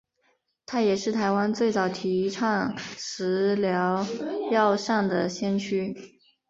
[0.65, 4.03] 他也是台湾最早提倡食疗
[4.49, 5.95] 药膳的先驱。